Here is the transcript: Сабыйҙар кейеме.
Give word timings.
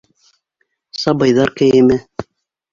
Сабыйҙар 1.03 1.55
кейеме. 1.61 2.01